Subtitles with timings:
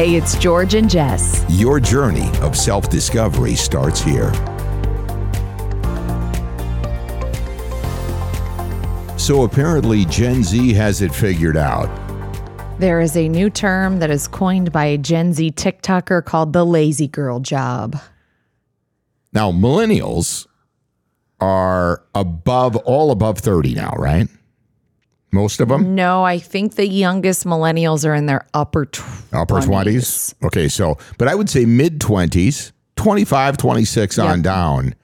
[0.00, 1.44] Hey, it's George and Jess.
[1.50, 4.32] Your journey of self discovery starts here.
[9.18, 11.90] So apparently, Gen Z has it figured out.
[12.78, 16.64] There is a new term that is coined by a Gen Z TikToker called the
[16.64, 18.00] lazy girl job.
[19.34, 20.46] Now, millennials
[21.40, 24.28] are above, all above 30 now, right?
[25.32, 25.94] Most of them?
[25.94, 29.32] No, I think the youngest millennials are in their upper 20s.
[29.32, 30.34] Upper 20s?
[30.44, 34.94] Okay, so, but I would say mid 20s, 25, 26 on down.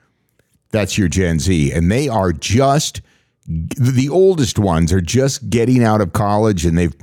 [0.70, 1.73] That's your Gen Z.
[1.73, 3.00] And they are just,
[3.47, 6.95] the oldest ones are just getting out of college and they've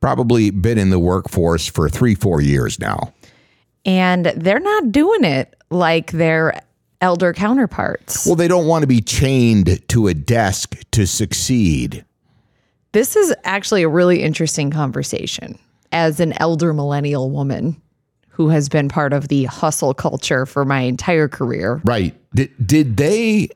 [0.00, 3.12] probably been in the workforce for three, four years now.
[3.84, 6.60] And they're not doing it like their
[7.00, 8.26] elder counterparts.
[8.26, 12.04] Well, they don't want to be chained to a desk to succeed.
[12.92, 15.58] This is actually a really interesting conversation
[15.92, 17.80] as an elder millennial woman
[18.28, 21.80] who has been part of the hustle culture for my entire career.
[21.84, 22.14] Right.
[22.34, 23.48] Did, did they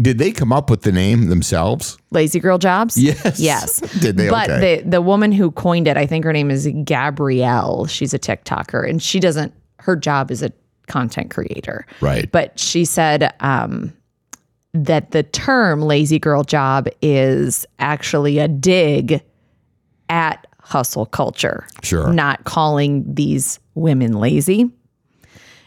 [0.00, 1.98] did they come up with the name themselves?
[2.10, 2.96] Lazy girl jobs?
[2.96, 3.38] Yes.
[3.38, 3.80] Yes.
[4.00, 4.30] Did they?
[4.30, 4.80] But Okay.
[4.82, 7.86] the the woman who coined it, I think her name is Gabrielle.
[7.86, 10.50] She's a TikToker and she doesn't her job is a
[10.86, 11.86] content creator.
[12.00, 12.30] Right.
[12.32, 13.92] But she said um,
[14.72, 19.22] that the term lazy girl job is actually a dig
[20.08, 21.66] at hustle culture.
[21.82, 22.12] Sure.
[22.12, 24.70] Not calling these women lazy.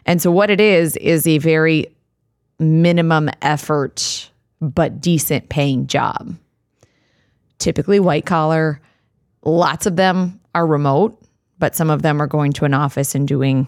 [0.06, 1.88] And so what it is is a very
[2.59, 4.30] minimum effort
[4.62, 6.36] but decent paying job.
[7.59, 8.81] Typically white collar.
[9.44, 11.22] Lots of them are remote,
[11.59, 13.68] but some of them are going to an office and doing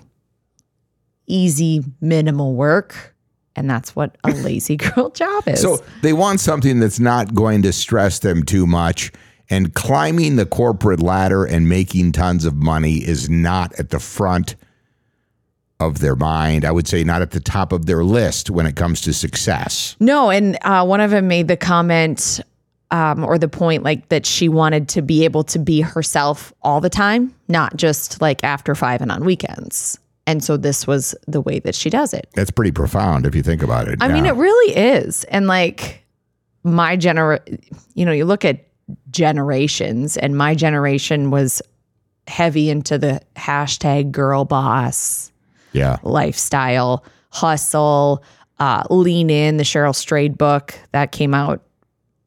[1.27, 3.14] easy minimal work.
[3.55, 5.61] And that's what a lazy girl job is.
[5.61, 9.11] So they want something that's not going to stress them too much.
[9.49, 14.55] And climbing the corporate ladder and making tons of money is not at the front
[15.79, 16.65] of their mind.
[16.65, 19.95] I would say not at the top of their list when it comes to success.
[19.99, 22.39] No, and uh, one of them made the comment
[22.91, 26.81] um, or the point like that she wanted to be able to be herself all
[26.81, 29.99] the time, not just like after five and on weekends.
[30.27, 32.29] And so this was the way that she does it.
[32.33, 33.99] That's pretty profound if you think about it.
[34.01, 35.23] I mean, it really is.
[35.25, 36.03] And like
[36.63, 37.39] my gener,
[37.93, 38.65] you know, you look at
[39.11, 41.61] generations, and my generation was
[42.27, 45.31] heavy into the hashtag girl boss
[45.73, 45.97] yeah.
[46.03, 48.23] lifestyle, hustle,
[48.59, 51.61] uh, lean in, the Cheryl Strayed book that came out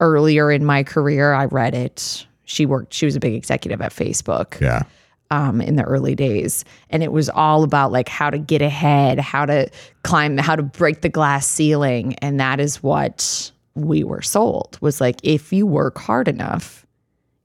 [0.00, 1.32] earlier in my career.
[1.32, 2.26] I read it.
[2.44, 4.82] She worked, she was a big executive at Facebook Yeah.
[5.30, 6.64] Um, in the early days.
[6.90, 9.68] And it was all about like how to get ahead, how to
[10.02, 12.14] climb, how to break the glass ceiling.
[12.16, 16.86] And that is what we were sold was like, if you work hard enough,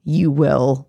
[0.05, 0.87] you will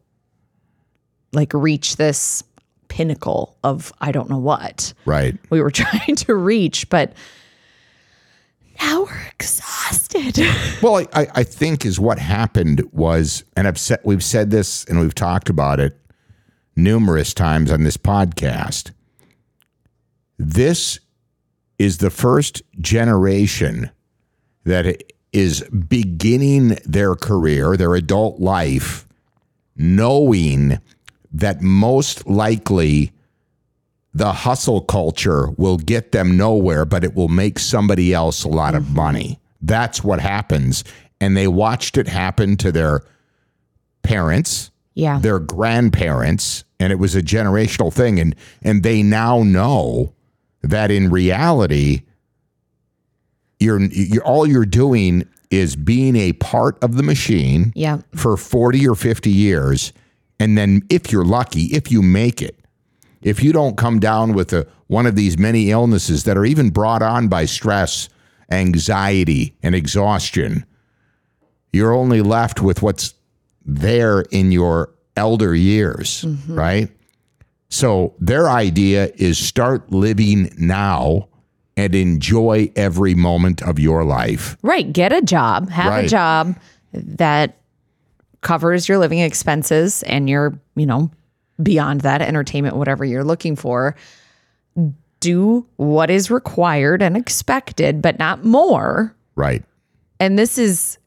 [1.33, 2.43] like reach this
[2.89, 5.37] pinnacle of I don't know what Right.
[5.51, 7.13] we were trying to reach, but
[8.81, 10.39] now we're exhausted.
[10.83, 14.85] Well, I, I- I think is what happened was, and I've said we've said this
[14.85, 15.99] and we've talked about it
[16.77, 18.93] numerous times on this podcast.
[20.39, 20.99] This
[21.79, 23.91] is the first generation
[24.65, 25.03] that
[25.33, 29.07] is beginning their career, their adult life,
[29.77, 30.79] knowing
[31.33, 33.13] that most likely
[34.15, 38.77] the hustle culture will get them nowhere, but it will make somebody else a lot
[38.77, 39.41] of money.
[39.61, 40.85] That's what happens.
[41.21, 43.03] And they watched it happen to their
[44.03, 45.19] parents, yeah.
[45.19, 48.19] their grandparents, and it was a generational thing.
[48.21, 50.15] And and they now know
[50.63, 52.03] that in reality,
[53.61, 57.99] you're, you're all you're doing is being a part of the machine Yeah.
[58.17, 59.93] for 40 or 50 years.
[60.41, 62.59] And then if you're lucky, if you make it,
[63.23, 66.71] if you don't come down with a, one of these many illnesses that are even
[66.71, 68.09] brought on by stress,
[68.51, 70.65] anxiety, and exhaustion,
[71.73, 73.15] you're only left with what's
[73.65, 76.55] there in your elder years, mm-hmm.
[76.55, 76.89] right?
[77.71, 81.29] So their idea is start living now
[81.77, 84.57] and enjoy every moment of your life.
[84.63, 84.93] Right.
[84.93, 86.57] Get a job, have a job
[86.93, 87.59] that
[88.43, 91.11] covers your living expenses and your, you know,
[91.63, 93.97] beyond that, entertainment, whatever you're looking for.
[95.21, 99.17] Do what is required and expected, but not more.
[99.35, 99.65] Right.
[100.21, 100.99] And this is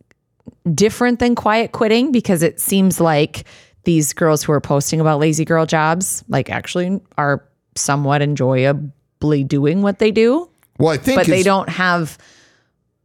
[0.75, 3.45] different than quiet quitting because it seems like
[3.83, 7.43] these girls who are posting about lazy girl jobs, like actually are
[7.75, 10.49] somewhat enjoyably doing what they do
[10.79, 12.17] Well, I think but they don't have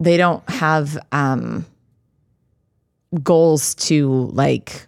[0.01, 1.65] they don't have um
[3.23, 4.87] goals to like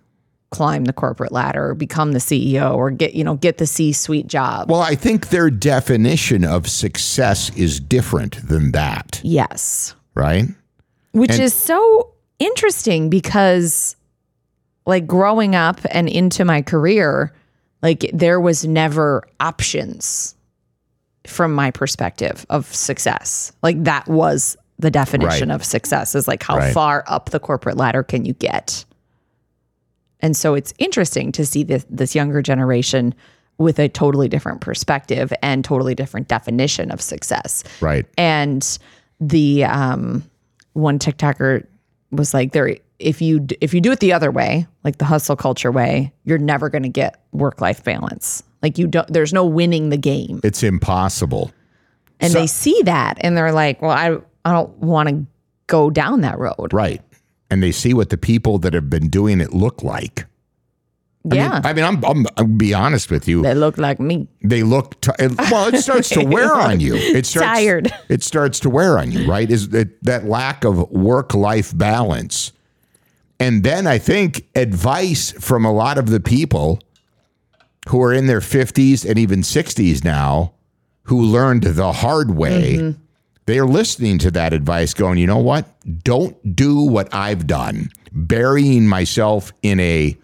[0.51, 4.29] climb the corporate ladder or become the CEO or get, you know, get the C-suite
[4.29, 4.71] job.
[4.71, 9.95] Well, I think their definition of success is different than that, yes.
[10.15, 10.45] right?
[11.13, 12.14] Which And- is so
[12.45, 13.97] interesting because
[14.87, 17.33] like growing up and into my career,
[17.83, 20.35] like there was never options
[21.27, 23.53] from my perspective of success.
[23.63, 25.55] Like that was the definition Right.
[25.55, 26.75] of success is like how Right.
[26.75, 28.85] far up the corporate ladder can you get?
[30.21, 33.15] And so it's interesting to see this this younger generation
[33.57, 37.63] with a totally different perspective and totally different definition of success.
[37.81, 38.05] Right.
[38.19, 38.79] And
[39.21, 40.25] the um,
[40.73, 41.65] one TikToker
[42.17, 45.37] was like, "There, if you if you do it the other way, like the hustle
[45.37, 48.43] culture way, you're never going to get work life balance.
[48.63, 49.07] Like you don't.
[49.13, 51.53] There's no winning the game." It's impossible.
[52.21, 55.27] And So- they see that, and they're like, "Well, I I don't want to
[55.67, 57.03] go down that road." Right.
[57.51, 60.27] And they see what the people that have been doing it look like.
[61.31, 63.41] I yeah, Mean, I mean, I'm, I'm, I'll be honest with you.
[63.41, 64.29] they look like me.
[64.43, 65.11] They look, t-
[65.51, 66.95] well, it starts to wear on you.
[66.95, 67.95] It starts, Tired.
[68.11, 69.51] It starts to wear on you, right?
[69.51, 72.53] Is that, that lack of work life balance.
[73.41, 76.81] And then I think advice from a lot of the people
[77.89, 80.53] who are in their 50s and even 60s now
[81.05, 83.01] who learned the hard way, mm-hmm.
[83.47, 85.67] they are listening to that advice going, you know what?
[86.03, 90.17] Don't do what I've done, burying myself in a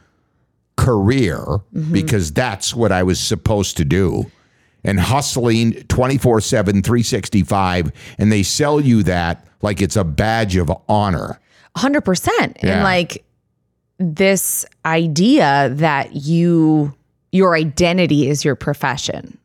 [0.76, 1.92] career mm-hmm.
[1.92, 4.30] because that's what I was supposed to do
[4.84, 7.92] and hustling 24 7, 365.
[8.18, 11.38] And they sell you that like it's a badge of honor.
[11.76, 12.56] hundred percent.
[12.62, 12.76] Yeah.
[12.76, 13.24] And like
[13.98, 16.94] this idea that you
[17.32, 19.38] your identity is your profession,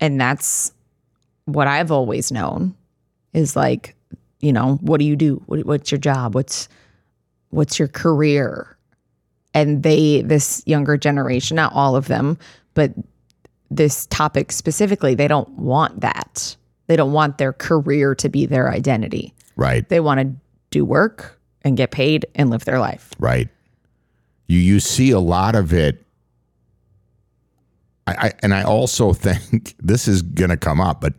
[0.00, 0.72] and that's
[1.44, 2.74] what I've always known
[3.32, 3.94] is like,
[4.40, 5.42] you know, what do you do?
[5.46, 6.34] What, what's your job?
[6.34, 6.68] What's
[7.50, 8.76] what's your career?
[9.54, 12.38] And they, this younger generation, not all of them,
[12.74, 12.92] but
[13.70, 16.56] this topic specifically, they don't want that.
[16.86, 19.34] They don't want their career to be their identity.
[19.56, 19.88] Right.
[19.88, 20.34] They want to
[20.70, 23.10] do work and get paid and live their life.
[23.18, 23.48] Right.
[24.48, 26.04] You you see a lot of it.
[28.06, 31.14] I, I and I also think this is going to come up, but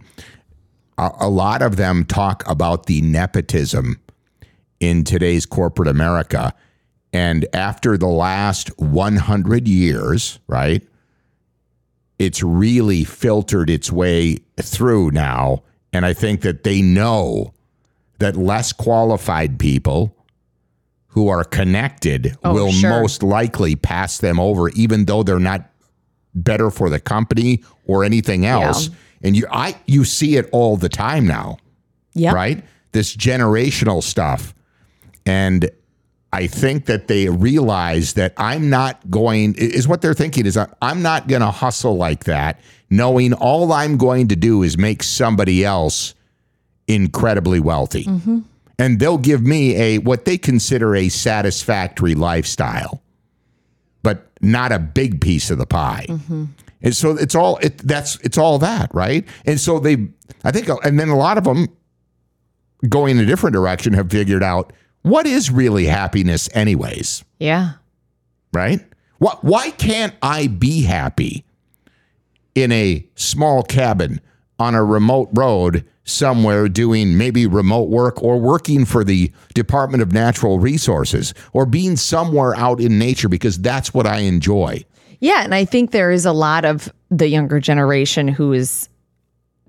[0.97, 3.99] a, a lot of them talk about the nepotism
[4.79, 6.53] in today's corporate America,
[7.13, 10.81] and after the last 100 years, right?
[12.19, 17.53] It's really filtered its way through now, and I think that they know
[18.19, 20.15] that less qualified people
[21.07, 22.89] who are connected Oh, will sure.
[22.89, 25.69] most likely pass them over, even though they're not
[26.33, 28.89] better for the company or anything else.
[29.21, 31.57] And you, I, you see it all the time now,
[32.13, 32.33] Yeah.
[32.33, 32.63] right?
[32.93, 34.53] This generational stuff,
[35.25, 35.69] and
[36.33, 39.55] I think that they realize that I'm not going.
[39.55, 42.59] Is what they're thinking is uh, I'm not going to hustle like that,
[42.89, 46.15] knowing all I'm going to do is make somebody else
[46.87, 48.05] incredibly wealthy.
[48.05, 48.39] Mm-hmm.
[48.79, 53.03] And they'll give me a what they consider a satisfactory lifestyle
[54.03, 56.05] but not a big piece of the pie.
[56.09, 56.45] Mm-hmm.
[56.81, 59.25] And so it's all it that's it's all that right?
[59.45, 60.09] And so they
[60.43, 61.67] i think uh, and then a lot of them
[62.89, 67.73] going in a different direction have figured out what is really happiness anyways Yeah.
[68.51, 68.79] right
[69.19, 71.45] what why can't i be happy
[72.55, 74.19] in a small cabin
[74.59, 80.11] on a remote road somewhere doing maybe remote work or working for the Department of
[80.11, 84.83] Natural Resources or being somewhere out in nature because that's what I enjoy.
[85.21, 88.89] Yeah, and I think there is a lot of the younger generation who is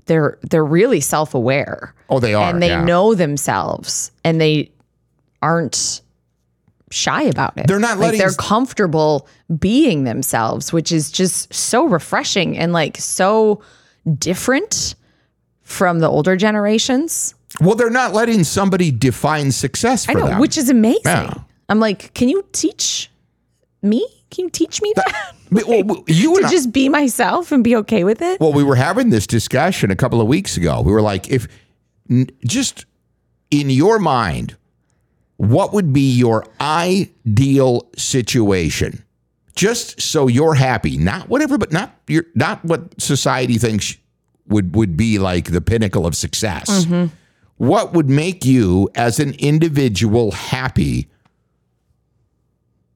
[0.06, 2.50] they're they're really self-aware Oh, they are.
[2.50, 2.84] and they yeah.
[2.84, 4.70] know themselves and they
[5.44, 6.00] aren't
[6.90, 7.66] shy about it.
[7.66, 12.96] They're not like letting- they're comfortable being themselves, which is just so refreshing and like
[12.98, 13.60] so
[14.18, 14.94] different
[15.62, 17.34] from the older generations.
[17.60, 20.40] Well, they're not letting somebody define success for I know, them.
[20.40, 21.02] which is amazing.
[21.04, 21.34] Yeah.
[21.68, 23.10] I'm like, can you teach
[23.82, 24.06] me?
[24.30, 25.32] Can you teach me that?
[25.50, 28.40] Well, well, you to I, just be myself and be okay with it?
[28.40, 30.80] well, we were having this discussion a couple of weeks ago.
[30.80, 31.46] We were like, if
[32.46, 32.86] just
[33.50, 34.56] in your mind,
[35.36, 39.04] what would be your ideal situation?
[39.54, 43.96] Just so you're happy, not whatever, but not your, not what society thinks
[44.48, 46.84] would would be like the pinnacle of success.
[46.84, 47.14] Mm-hmm.
[47.56, 51.08] What would make you as an individual happy?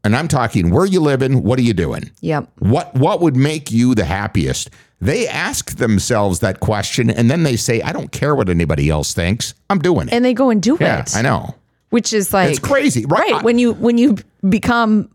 [0.03, 2.11] And I'm talking where you living, what are you doing?
[2.21, 2.51] Yep.
[2.59, 4.71] What what would make you the happiest?
[5.01, 9.15] They ask themselves that question and then they say, I don't care what anybody else
[9.15, 9.55] thinks.
[9.71, 10.15] I'm doing it.
[10.15, 11.15] And they go and do yeah, it.
[11.15, 11.55] I know.
[11.91, 13.31] Which is like It's crazy, right?
[13.33, 13.43] Right.
[13.43, 14.17] When you when you
[14.49, 15.11] become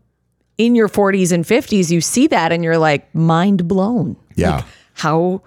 [0.58, 4.16] in your 40s and 50s, you see that and you're like mind blown.
[4.36, 4.56] Yeah.
[4.56, 4.64] Like,
[4.94, 5.42] how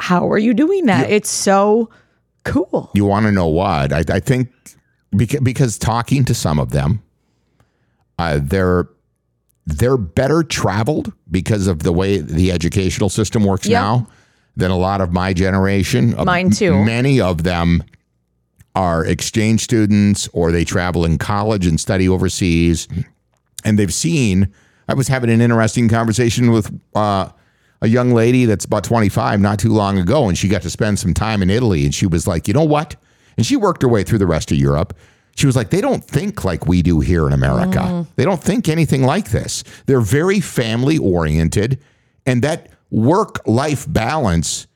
[0.00, 1.10] how are you doing that?
[1.10, 1.90] It's so
[2.44, 2.90] cool.
[2.94, 3.92] You want to know what?
[3.92, 4.48] I, I think
[5.16, 7.02] because, because talking to some of them,
[8.18, 8.88] uh, they're
[9.66, 13.80] they're better traveled because of the way the educational system works Yep.
[13.80, 14.06] now
[14.56, 16.14] than a lot of my generation.
[16.18, 16.82] Uh, Mine too.
[16.84, 17.82] Many of them
[18.78, 22.86] are exchange students or they travel in college and study overseas,
[23.64, 24.54] and they've seen.
[24.88, 27.28] I was having an interesting conversation with uh,
[27.82, 31.00] a young lady that's about 25 not too long ago, and she got to spend
[31.00, 32.94] some time in Italy, and she was like, you know what?
[33.36, 34.96] And she worked her way through the rest of Europe.
[35.34, 38.06] She was like, they don't think like we do here in America.
[38.14, 39.64] They don't think anything like this.
[39.86, 41.80] They're very family oriented,
[42.24, 44.68] and that work life balance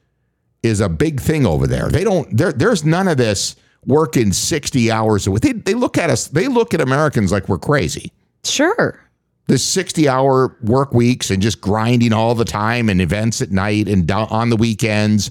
[0.64, 1.88] is a big thing over there.
[1.88, 2.37] They don't.
[2.37, 3.54] There, there's none of this
[3.86, 5.42] working 60 hours a week.
[5.42, 6.28] They, they look at us.
[6.28, 8.12] They look at Americans like we're crazy
[8.44, 8.98] Sure.
[9.46, 13.88] the 60 hour work weeks and just grinding all the time and events at night
[13.88, 15.30] and do- on the weekends.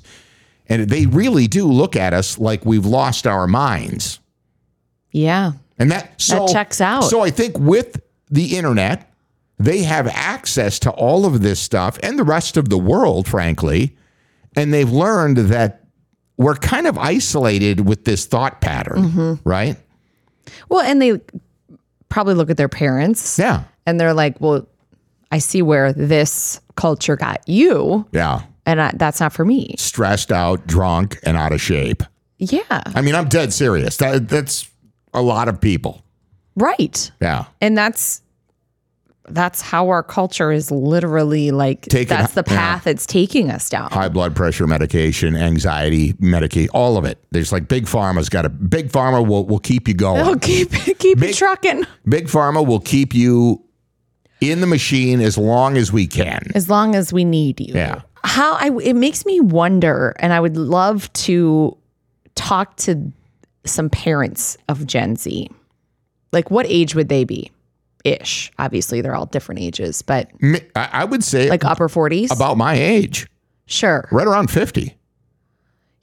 [0.68, 4.20] And they really do look at us like we've lost our minds.
[5.12, 5.54] Yeah.
[5.78, 7.02] And that, so, checks out.
[7.06, 9.12] So I think with the internet,
[9.60, 13.96] they have access to all of this stuff and the rest of the world, frankly.
[14.56, 15.81] And they've learned that
[16.44, 19.50] we're kind of isolated with this thought pattern, Mm-hmm.
[19.50, 19.78] right?
[20.70, 21.20] Well, and they
[22.10, 23.64] probably look at their parents Yeah.
[23.86, 24.68] and they're like, well,
[25.32, 28.42] I see where this culture got you, Yeah.
[28.66, 29.76] and I, that's not for me.
[29.78, 32.04] Stressed out, drunk, and out of shape.
[32.38, 32.62] Yeah.
[32.70, 33.98] I mean, I'm dead serious.
[33.98, 34.70] That, that's
[35.14, 36.04] a lot of people.
[36.56, 37.12] Right.
[37.22, 37.46] Yeah.
[37.62, 38.22] And that's
[39.30, 42.56] that's how our culture is literally like Taking- that's the yeah.
[42.56, 43.92] path it's taking us down.
[43.92, 47.24] High blood pressure medication, anxiety medication, all of it.
[47.32, 50.22] There's like big pharma's got a big pharma will, will keep you going.
[50.22, 51.86] Oh, keep keep Big- it trucking.
[52.10, 53.64] Big pharma will keep you
[54.42, 56.42] in the machine as long as we can.
[56.56, 57.76] As long as we need you.
[57.76, 58.02] Yeah.
[58.24, 61.78] How I it makes me wonder, and I would love to
[62.36, 63.12] talk to
[63.66, 65.48] some parents of Gen Z.
[66.32, 67.52] Like what age would they be?
[68.04, 68.52] Ish.
[68.60, 70.30] Obviously, they're all different ages, but
[70.76, 72.34] I would say like upper 40s.
[72.36, 73.28] about my age,
[73.66, 74.08] sure.
[74.12, 74.98] right around 50.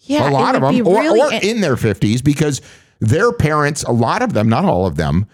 [0.01, 0.31] Yeah.
[0.31, 2.63] a lot of them, or, really or in their 50s, because
[3.01, 5.27] their parents, a lot of them, not all of them,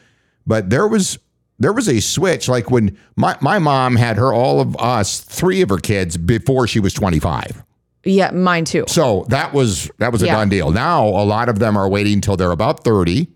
[0.46, 1.18] but there was
[1.60, 2.48] there was a switch.
[2.48, 6.66] Like when my, my mom had her all of us, three of her kids before
[6.66, 7.62] she was 25.
[8.04, 8.84] yeah, mine too.
[8.88, 10.34] So that was that was a Yeah.
[10.36, 10.72] done deal.
[10.72, 13.28] Now a lot of them are waiting until they're about 30,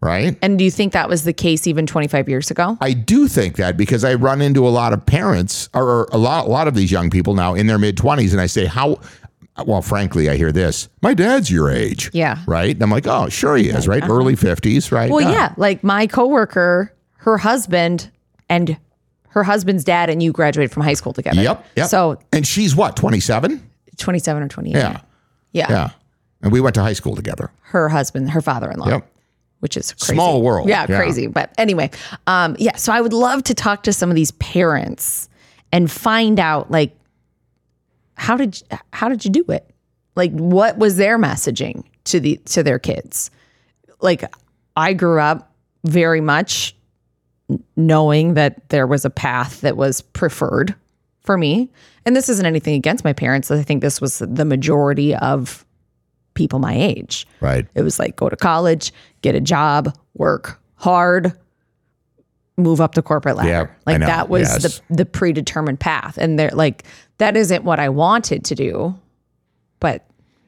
[0.00, 0.36] right?
[0.42, 2.76] And do you think that was the case even 25 years ago?
[2.80, 6.46] I do think that because I run into a lot of parents or a lot,
[6.46, 9.00] a lot of these young people now in their mid 20s, and I say, How,
[9.66, 10.88] well, frankly, I hear this.
[11.02, 12.10] My dad's your age.
[12.12, 12.38] Yeah.
[12.46, 12.74] Right.
[12.74, 14.02] And I'm like, Oh, sure he is, right?
[14.02, 14.12] Uh-huh.
[14.12, 15.10] Early 50s, right?
[15.10, 15.54] Well, yeah.
[15.56, 18.10] Like my coworker, her husband
[18.48, 18.78] and
[19.28, 21.40] her husband's dad and you graduated from high school together.
[21.40, 21.64] Yep.
[21.76, 21.88] Yep.
[21.88, 23.70] So and she's what, 27?
[23.96, 24.74] 27 or 28.
[24.74, 25.00] Yeah.
[25.52, 25.66] Yeah.
[25.68, 25.90] Yeah.
[26.42, 27.50] And we went to high school together.
[27.60, 28.88] Her husband, her father-in-law.
[28.88, 29.06] Yep.
[29.60, 30.14] Which is crazy.
[30.14, 30.68] Small world.
[30.68, 30.96] Yeah, Yeah.
[30.96, 31.26] crazy.
[31.26, 31.90] But anyway,
[32.26, 32.76] um, yeah.
[32.76, 35.28] So I would love to talk to some of these parents
[35.72, 36.96] and find out like
[38.14, 39.68] how did you, how did you do it?
[40.16, 43.30] Like what was their messaging to the to their kids?
[44.00, 44.24] Like
[44.76, 45.52] I grew up
[45.84, 46.74] very much
[47.76, 50.74] knowing that there was a path that was preferred
[51.20, 51.68] for me.
[52.06, 53.50] And this isn't anything against my parents.
[53.50, 55.64] I think this was the majority of
[56.40, 57.26] people my age.
[57.42, 57.66] Right.
[57.74, 61.32] It was like go to college, get a job, work hard,
[62.56, 63.48] move up the corporate ladder.
[63.50, 64.80] Yeah, like that was Yes.
[64.88, 66.16] the the predetermined path.
[66.16, 66.84] And they're like
[67.18, 68.98] that isn't what I wanted to do.
[69.80, 70.06] But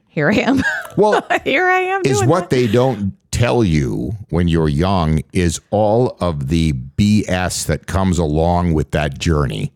[0.08, 0.62] here I am.
[0.96, 6.18] Well, here I am is what they don't tell you when you're young is all
[6.20, 9.72] of the BS that comes along with that journey.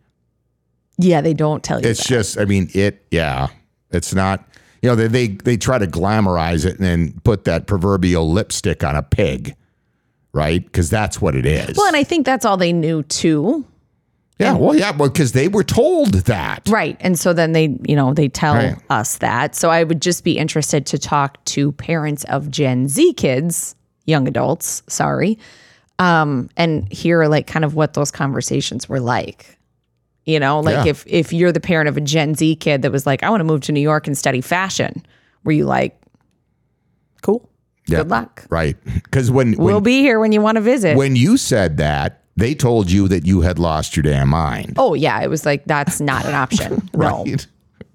[0.99, 2.08] Yeah, they don't tell you It's that.
[2.08, 3.46] just, I mean, it, yeah,
[3.90, 4.46] it's not,
[4.87, 8.85] you know, they, they, they try to glamorize it and then put that proverbial lipstick
[8.85, 9.57] on a pig,
[10.33, 10.64] right?
[10.64, 11.76] Because that's what it is.
[11.76, 13.64] Well, and I think that's all they knew too.
[14.38, 16.69] yeah, well, yeah, well, because they were told that.
[16.69, 16.97] Right.
[17.00, 18.76] And so then they, you know, they tell Right.
[18.90, 19.57] us that.
[19.57, 23.75] So I would just be interested to talk to parents of Gen Z kids,
[24.05, 25.37] young adults, sorry,
[25.99, 29.59] um, and hear like kind of what those conversations were like.
[30.26, 30.90] You know, like Yeah.
[30.90, 33.40] if if you're the parent of a Gen Z kid that was like, I want
[33.40, 35.04] to move to New York and study fashion,
[35.45, 36.00] were you like,
[37.23, 37.49] cool,
[37.87, 37.99] Yeah.
[37.99, 38.45] good luck.
[38.50, 38.76] Right.
[39.04, 40.97] Because when, when, we'll be here when you want to visit.
[40.97, 44.75] when you said that, they told you that you had lost your damn mind.
[44.76, 46.88] oh yeah, it was like that's not an option.
[46.95, 47.25] No.
[47.25, 47.47] Right.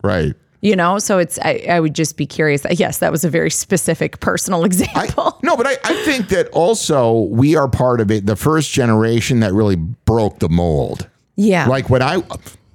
[0.03, 0.33] Right.
[0.61, 2.65] You know, so it's I, I would just be curious.
[2.71, 5.37] Yes, that was a very specific personal I, example.
[5.43, 9.39] no, but I, I think that also we are part of it, the first generation
[9.41, 11.09] that really broke the mold.
[11.41, 11.67] Yeah.
[11.67, 12.21] Like when I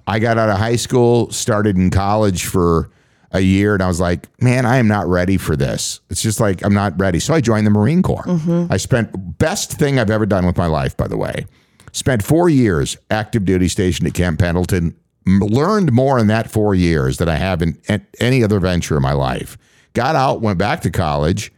[0.06, 2.90] I got out of high school, started in college for
[3.32, 6.00] a year, and I was like, man, I am not ready for this.
[6.10, 7.18] It's just like I'm not ready.
[7.18, 8.24] So I joined the Marine Corps.
[8.24, 8.72] Mm-hmm.
[8.72, 11.46] I spent best thing I've ever done with my life, by the way.
[11.92, 14.94] Spent four years active duty stationed at Camp Pendleton.
[15.26, 18.96] M- Learned more in that four years than I have in a- any other venture
[18.96, 19.56] in my life.
[19.94, 21.52] Got out, went back to college,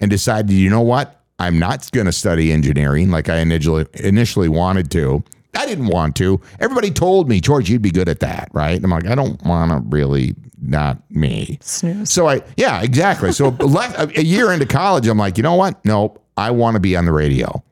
[0.00, 1.20] and decided, you know what?
[1.38, 5.22] I'm not going to study engineering like I initially initially wanted to.
[5.54, 6.40] I didn't want to.
[6.60, 8.76] Everybody told me, George, you'd be good at that, right?
[8.76, 11.58] And I'm like, I don't want to really, not me.
[11.60, 12.10] Snooze.
[12.10, 13.32] So I, yeah, exactly.
[13.32, 15.84] So le- a year into college, I'm like, you know what?
[15.84, 17.62] Nope, I want to be on the radio.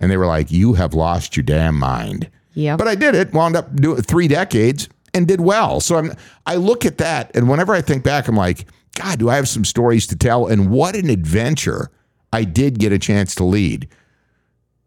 [0.00, 2.30] And they were like, you have lost your damn mind.
[2.52, 2.76] Yeah.
[2.76, 5.80] But I did it, wound up doing three decades and did well.
[5.80, 6.12] So I'm,
[6.46, 8.66] I look at that, and whenever I think back, I'm like,
[8.96, 10.46] God, do I have some stories to tell?
[10.46, 11.90] And what an adventure
[12.32, 13.88] I did get a chance to lead.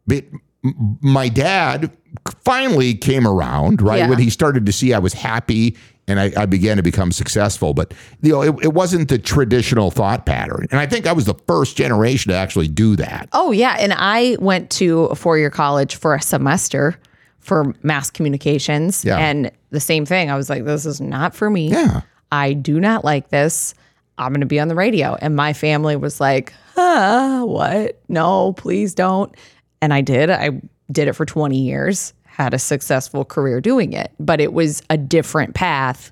[0.05, 0.25] But
[0.63, 1.95] my dad
[2.43, 3.99] finally came around, right?
[3.99, 4.09] Yeah.
[4.09, 7.73] When he started to see I was happy and I, I began to become successful.
[7.73, 10.67] But you know, it, it wasn't the traditional thought pattern.
[10.71, 13.29] And I think I was the first generation to actually do that.
[13.33, 16.97] Oh yeah, and I went to a four-year college for a semester
[17.39, 19.17] for mass communications, Yeah.
[19.17, 20.29] and the same thing.
[20.29, 21.69] I was like, "This is not for me.
[21.69, 22.01] Yeah.
[22.31, 23.73] I do not like this.
[24.17, 27.43] I'm going to be on the radio." And my family was like, "Huh?
[27.45, 28.01] What?
[28.09, 29.33] No, please don't."
[29.81, 30.29] And I did.
[30.29, 32.13] I did it for 20 years.
[32.25, 36.11] Had a successful career doing it, but it was a different path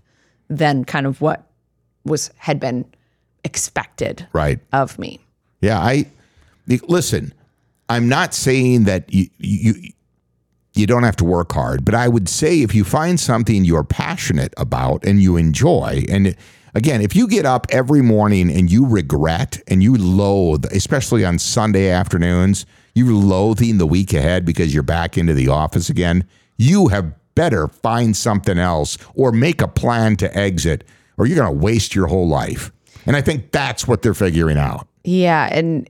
[0.49, 1.47] than kind of what
[2.03, 2.85] was had been
[3.43, 4.59] expected Right.
[4.73, 5.19] of me.
[5.61, 6.05] Yeah, I
[6.87, 7.33] listen.
[7.89, 9.73] I'm not saying that you you
[10.73, 13.83] you don't have to work hard, but I would say if you find something you're
[13.83, 16.35] passionate about and you enjoy, and
[16.73, 21.39] again, if you get up every morning and you regret and you loathe, especially on
[21.39, 22.65] Sunday afternoons,
[22.95, 26.25] you're loathing the week ahead because you're back into the office again,
[26.57, 30.85] you have better find something else or make a plan to exit,
[31.17, 32.71] or you're going to waste your whole life.
[33.05, 34.87] And I think that's what they're figuring out.
[35.03, 35.49] Yeah.
[35.51, 35.87] And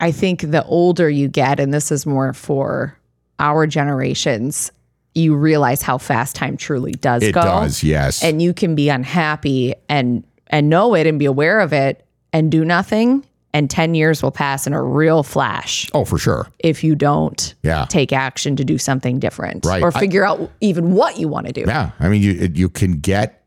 [0.00, 2.98] I think the older you get, and this is more for
[3.38, 4.72] our generations,
[5.14, 7.42] you realize how fast time truly does It go.
[7.42, 8.22] does, yes.
[8.22, 12.50] And you can be unhappy and and know it and be aware of it and
[12.50, 13.24] do nothing.
[13.54, 16.48] And 10 years will pass in a real flash oh, for sure.
[16.58, 17.86] if you don't Yeah.
[17.88, 19.80] take action to do something different Right.
[19.82, 21.62] or I- figure out even what you want to do.
[21.66, 23.44] Yeah, I mean, you you can get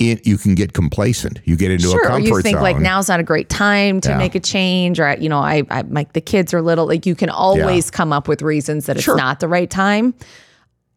[0.00, 1.40] in, you can get complacent.
[1.44, 2.62] You get into a Sure, or comfort you think zone.
[2.62, 4.18] like now's not a great time to Yeah.
[4.18, 6.86] make a change, or you know, I, I like the kids are little.
[6.86, 9.16] Like you can always come up with reasons that it's Sure.
[9.16, 10.12] not the right time,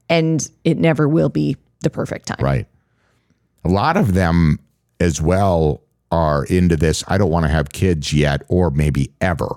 [0.10, 2.38] and it never will be the perfect time.
[2.44, 2.68] right?
[3.64, 4.60] A lot of them
[5.00, 7.04] as well are into this.
[7.08, 9.50] I don't want to have kids yet, or maybe ever.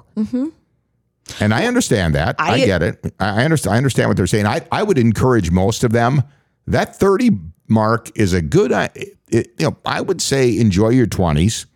[1.40, 2.36] And I understand that.
[2.38, 2.62] I, Mm-hmm.
[2.62, 3.14] I- get it.
[3.20, 3.74] I understand.
[3.74, 4.46] I understand what they're saying.
[4.46, 6.22] I I would encourage most of them.
[6.66, 7.30] That thirty
[7.68, 8.72] mark is a good.
[8.72, 8.90] I-
[9.28, 11.66] It, you know, I would say enjoy your twenties.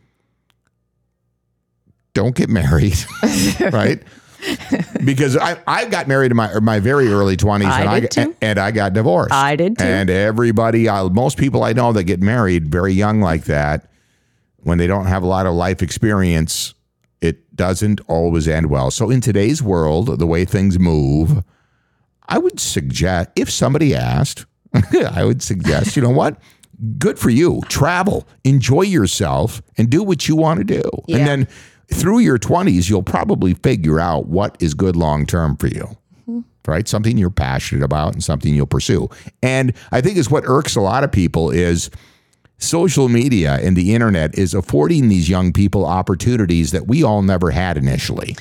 [2.15, 2.97] Don't get married,
[3.73, 4.03] right?
[5.05, 8.37] because I, I got married in my my very early twenties, I and I too.
[8.41, 9.33] and I got divorced.
[9.33, 9.85] I did too.
[9.85, 13.89] And everybody, I, most people I know that get married very young like that,
[14.69, 16.75] when they don't have a lot of life experience,
[17.21, 18.91] it doesn't always end well.
[18.91, 21.43] So in today's world, the way things move,
[22.29, 24.47] I would suggest if somebody asked,
[25.11, 26.39] I would suggest, you know what?
[26.99, 27.63] Good for you.
[27.69, 30.83] Travel, enjoy yourself, and do what you want to do.
[31.09, 31.17] Yeah.
[31.17, 31.49] And then
[31.93, 35.97] through your 20s, you'll probably figure out what is good long term for you.
[36.29, 36.41] Mm-hmm.
[36.67, 36.87] Right?
[36.87, 39.09] Something you're passionate about and something you'll pursue.
[39.43, 41.91] And I think is what irks a lot of people is
[42.59, 47.51] social media and the internet is affording these young people opportunities that we all never
[47.51, 48.37] had initially.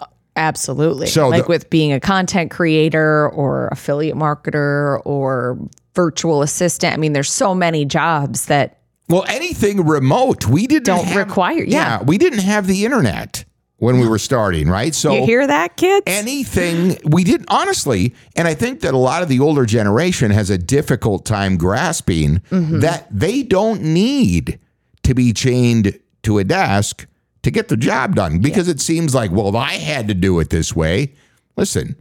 [0.00, 1.06] Uh, absolutely.
[1.06, 5.58] So like the- with being a content creator or affiliate marketer or
[5.94, 6.92] virtual assistant.
[6.92, 11.64] I mean, there's so many jobs that Well, anything remote, we didn't Don't have- require-
[11.64, 12.02] yeah.
[12.02, 13.44] we didn't have the internet
[13.84, 14.94] when we were starting, right?
[14.94, 16.04] So you hear that, kids?
[16.06, 20.50] anything we didn't honestly, and I think that a lot of the older generation has
[20.50, 22.80] a difficult time grasping Mm-hmm.
[22.80, 24.58] that they don't need
[25.02, 27.06] to be chained to a desk
[27.42, 30.48] to get the job done because it seems like, well, I had to do it
[30.50, 31.12] this way,
[31.56, 31.96] listen,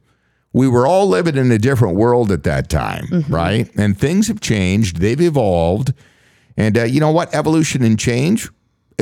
[0.54, 3.34] we were all living in a different world at that time, Mm-hmm.
[3.34, 3.70] right?
[3.76, 5.94] And things have changed, they've evolved.
[6.56, 7.34] And uh, you know what?
[7.34, 8.50] Evolution and change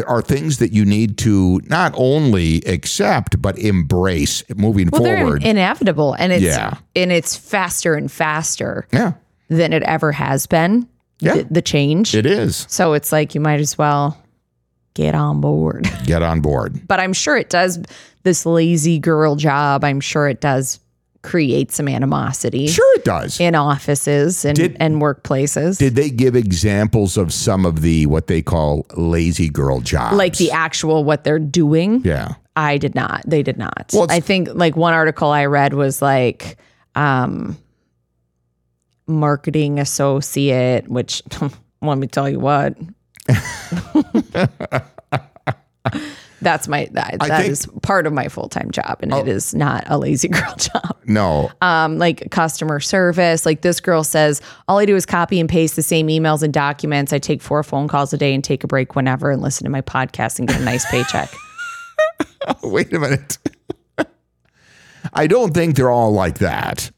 [0.08, 5.44] are things that you need to not only accept but embrace moving well, they're forward.
[5.44, 6.78] inevitable, and it's Yeah.
[6.96, 9.14] and it's faster and faster yeah.
[9.50, 10.88] than it ever has been.
[11.20, 11.36] Yeah.
[11.36, 12.16] the, the change.
[12.16, 12.66] It is.
[12.68, 14.18] so it's like you might as well
[14.96, 15.88] get on board.
[16.04, 16.82] Get on board.
[16.88, 17.80] but I'm sure it does
[18.24, 19.84] this lazy girl job.
[19.84, 20.80] I'm sure it does
[21.24, 23.40] create some animosity Sure, it does.
[23.40, 25.78] in offices and, Did- and workplaces.
[25.78, 30.18] Did they give examples of some of the what they call lazy girl jobs?
[30.18, 32.02] like the actual what they're doing.
[32.04, 32.34] yeah.
[32.56, 33.24] I did not.
[33.26, 33.92] They did not.
[33.94, 36.58] Well, I think like one article I read was like
[36.96, 37.58] um
[39.08, 41.24] marketing associate, which
[41.82, 42.76] let me tell you what.
[46.42, 49.84] That's my that, that think- is part of my full-time job and it is not
[49.88, 50.98] a lazy girl job.
[51.06, 51.52] No.
[51.62, 55.76] Um like customer service, like this girl says all I do is copy and paste
[55.76, 57.14] the same emails and documents.
[57.14, 59.70] I take four phone calls a day and take a break whenever and listen to
[59.70, 61.32] my podcast and get a nice paycheck.
[62.64, 63.38] Wait a minute.
[65.14, 66.92] I don't think they're all like that.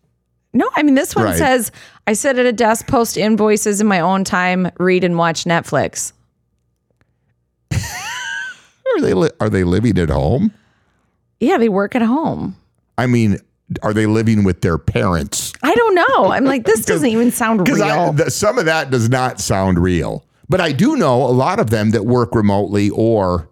[0.53, 1.38] No, I mean this one Right.
[1.38, 1.71] says
[2.06, 6.13] I sit at a desk, post invoices in my own time, read and watch Netflix.
[8.97, 10.53] Are they li- are they living at home?
[11.39, 12.56] Yeah, they work at home.
[12.97, 13.38] I mean,
[13.82, 15.53] are they living with their parents?
[15.63, 16.32] I don't know.
[16.32, 17.75] I'm like, this doesn't even sound real.
[17.75, 18.29] Because real.
[18.29, 20.25] some of that does not sound real.
[20.49, 23.49] But I do know a lot of them that work remotely or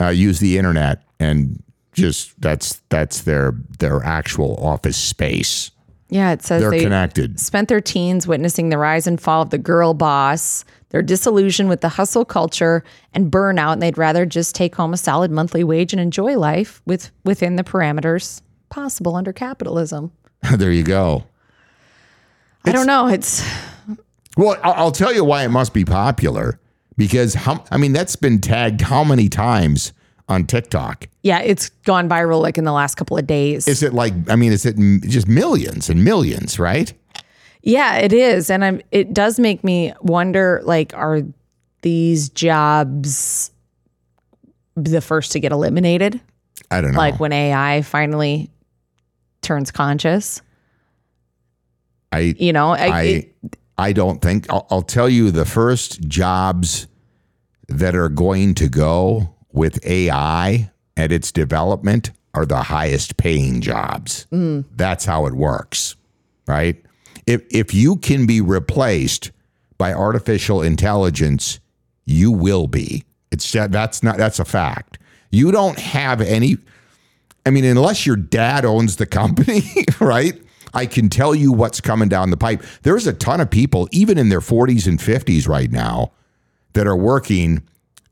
[0.00, 5.70] uh, use the internet, and just that's that's their their actual office space.
[6.08, 7.40] Yeah, it says They're they connected.
[7.40, 11.80] spent their teens witnessing the rise and fall of the girl boss, their disillusion with
[11.80, 15.92] the hustle culture and burnout, and they'd rather just take home a solid monthly wage
[15.92, 20.12] and enjoy life with within the parameters possible under capitalism.
[20.56, 21.24] there you go.
[22.64, 23.06] I don't know.
[23.08, 23.44] It's
[24.36, 26.58] Well, I'll, I'll tell you why it must be popular
[26.96, 29.92] because how I mean that's been tagged how many times
[30.28, 31.08] on TikTok?
[31.22, 33.66] yeah, it's gone viral like in the last couple of days.
[33.68, 34.76] Is it like I mean is it
[35.08, 36.92] just millions and millions, right?
[37.62, 38.48] Yeah, it is.
[38.50, 41.22] And I'm it does make me wonder like are
[41.82, 43.50] these jobs
[44.76, 46.20] the first to get eliminated?
[46.70, 46.98] I don't know.
[46.98, 48.50] Like when AI finally
[49.42, 50.42] turns conscious?
[52.12, 53.36] I You know, I, I it-
[53.78, 56.86] I don't think I'll, I'll tell you the first jobs
[57.68, 64.26] that are going to go with AI and its development are the highest paying jobs.
[64.30, 64.66] Mm.
[64.76, 65.96] That's how it works,
[66.46, 66.80] right?
[67.26, 69.32] If if you can be replaced
[69.78, 71.58] by artificial intelligence,
[72.04, 73.04] you will be.
[73.32, 74.98] It's that's not that's a fact.
[75.30, 76.58] You don't have any
[77.46, 79.62] I mean, unless your dad owns the company,
[80.00, 80.40] right?
[80.74, 82.62] I can tell you what's coming down the pipe.
[82.82, 86.12] There's a ton of people, even in their 40s and 50s right now,
[86.74, 87.62] that are working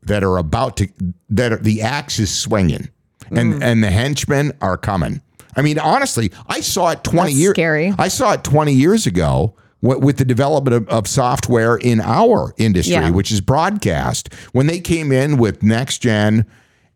[0.05, 0.87] that are about to,
[1.29, 2.89] that are, the axe is swinging
[3.31, 3.63] and, mm.
[3.63, 5.21] and the henchmen are coming.
[5.55, 7.93] I mean, honestly, I saw it 20 That's years scary.
[7.97, 12.93] I saw it 20 years ago with the development of, of software in our industry,
[12.93, 13.11] Yeah.
[13.11, 14.33] which is broadcast.
[14.51, 16.45] When they came in with NexGen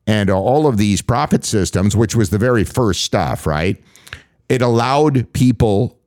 [0.08, 3.82] and all of these Prophet Systems, which was the very first stuff, right?
[4.50, 6.00] It allowed people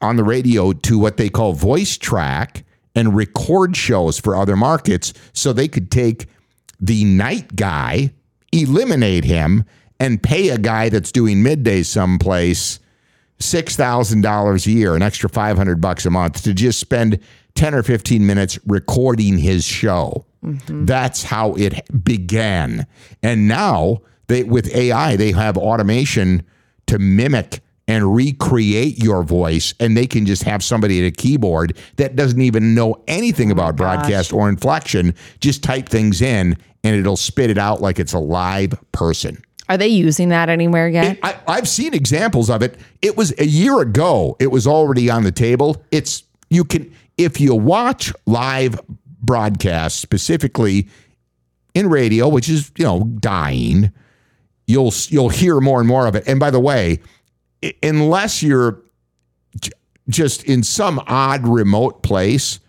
[0.00, 2.64] on the radio to what they call voice track
[2.96, 6.26] and record shows for other markets so they could take
[6.80, 8.12] the night guy,
[8.50, 9.64] eliminate him,
[10.00, 12.80] and pay a guy that's doing midday someplace
[13.38, 17.20] $6,000 a year, an extra 500 bucks a month to just spend
[17.54, 20.24] 10 or 15 minutes recording his show.
[20.44, 20.86] Mm-hmm.
[20.86, 22.86] That's how it began.
[23.22, 26.44] And now they with AI, they have automation
[26.86, 31.76] to mimic and recreate your voice and they can just have somebody at a keyboard
[31.96, 36.96] that doesn't even know anything oh about broadcast or inflection just type things in and
[36.96, 39.42] it'll spit it out like it's a live person.
[39.68, 41.18] are they using that anywhere yet?
[41.22, 42.78] I, I've seen examples of it.
[43.02, 44.36] It was a year ago.
[44.38, 45.82] It was already on the table.
[45.90, 48.80] It's you can if you watch live
[49.20, 50.88] broadcasts, specifically
[51.74, 53.92] in radio, which is you know dying.
[54.66, 56.26] You'll you'll hear more and more of it.
[56.26, 57.00] And by the way,
[57.82, 58.82] unless you're
[60.08, 62.60] just in some odd remote place,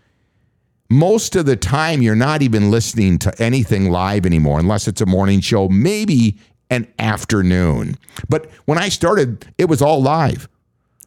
[0.90, 5.06] most of the time you're not even listening to anything live anymore unless it's a
[5.06, 6.38] morning show, maybe
[6.70, 7.96] an afternoon.
[8.30, 10.50] But when I started, it was all live.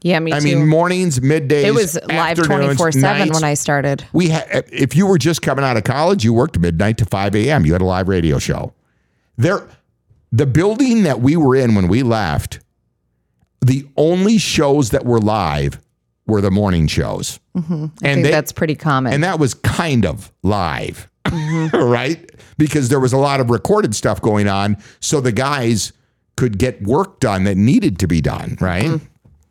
[0.02, 0.44] yeah, me I too.
[0.44, 4.04] mean, mornings, middays, it was live 24 7 when I started.
[4.12, 7.34] we had if you were just coming out of college, you worked midnight to 5
[7.34, 7.66] a.m.
[7.66, 8.72] You had a live radio show.
[9.36, 9.66] There
[10.32, 12.60] the building that we were in when we left,
[13.60, 15.80] the only shows that were live
[16.26, 17.40] were the morning shows.
[17.56, 17.74] Mm-hmm.
[17.74, 19.12] I And think they, that's pretty common.
[19.12, 21.10] and that was kind of live,
[21.72, 22.30] right?
[22.56, 25.92] Because there was a lot of recorded stuff going on, so the guys
[26.36, 28.84] could get work done that needed to be done, right?
[28.84, 29.04] Mm-hmm.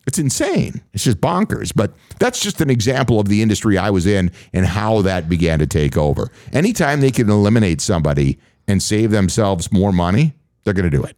[0.08, 0.82] It's insane.
[0.94, 1.72] It's just bonkers.
[1.76, 5.60] But that's just an example of the industry I was in and how that began
[5.60, 6.30] to take over.
[6.52, 11.16] Anytime they can eliminate somebody and save themselves more money, they're going to do it.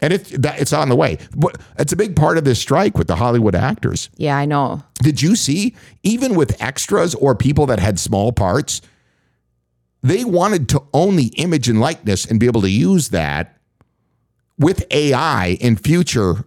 [0.00, 1.18] And it's that, it's on the way.
[1.36, 4.10] But it's a big part of this strike with the Hollywood actors.
[4.16, 4.82] Yeah, I know.
[5.02, 8.80] Did you see even with extras or people that had small parts,
[10.02, 13.58] they wanted to own the image and likeness and be able to use that
[14.58, 16.44] with AI in future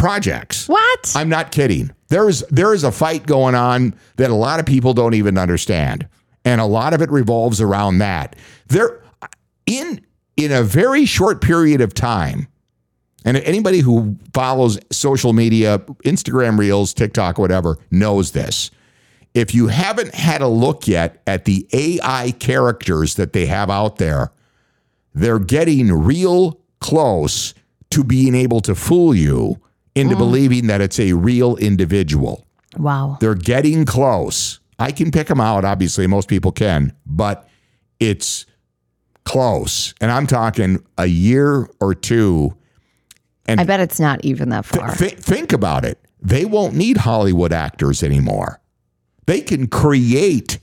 [0.00, 0.66] projects.
[0.66, 1.12] What?
[1.14, 1.92] I'm not kidding.
[2.08, 5.38] There is there is a fight going on that a lot of people don't even
[5.38, 6.08] understand.
[6.44, 8.34] And a lot of it revolves around that.
[8.68, 9.02] There
[9.66, 10.04] in
[10.36, 12.48] in a very short period of time,
[13.24, 18.70] and anybody who follows social media, Instagram Reels, TikTok, whatever, knows this.
[19.34, 23.96] If you haven't had a look yet at the AI characters that they have out
[23.96, 24.32] there,
[25.14, 27.54] they're getting real close
[27.90, 29.60] to being able to fool you
[29.94, 30.18] into mm.
[30.18, 32.46] believing that it's a real individual.
[32.76, 33.18] wow.
[33.20, 34.60] They're getting close.
[34.78, 37.48] I can pick them out, obviously, most people can, but
[37.98, 38.46] it's
[39.24, 39.94] close.
[40.00, 42.56] And I'm talking a year or two.
[43.46, 44.94] And I bet it's not even that far.
[44.94, 45.98] Th- think about it.
[46.22, 48.60] They won't need Hollywood actors anymore.
[49.26, 50.58] They can create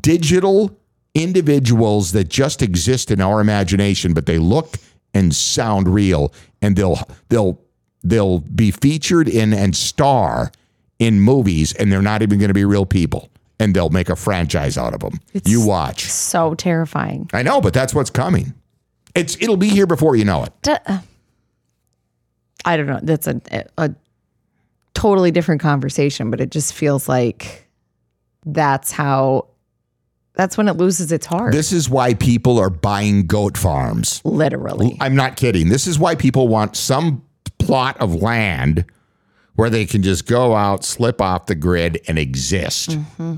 [0.00, 0.78] digital
[1.14, 4.76] individuals that just exist in our imagination, but they look
[5.14, 7.60] and sound real, and they'll they'll
[8.02, 10.52] they'll be featured in and star
[10.98, 14.16] in movies, and they're not even going to be real people, and they'll make a
[14.16, 15.20] franchise out of them.
[15.44, 16.04] you watch.
[16.04, 17.28] so terrifying.
[17.32, 18.54] I know, but that's what's coming.
[19.14, 20.52] It's it'll be here before you know it.
[22.64, 23.00] I don't know.
[23.02, 23.40] That's a,
[23.78, 23.94] a
[24.92, 27.66] totally different conversation, but it just feels like
[28.44, 29.48] that's how
[30.34, 31.52] that's when it loses its heart.
[31.52, 34.20] This is why people are buying goat farms.
[34.24, 34.98] literally.
[35.00, 35.70] I'm not kidding.
[35.70, 37.24] This is why people want some
[37.58, 38.84] plot of land
[39.56, 42.90] where they can just go out, slip off the grid, and exist.
[42.90, 43.36] Mm-hmm.